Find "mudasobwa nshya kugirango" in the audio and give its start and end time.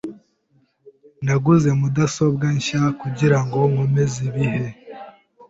1.79-3.57